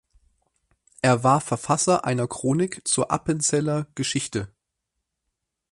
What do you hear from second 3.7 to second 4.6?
Geschichte.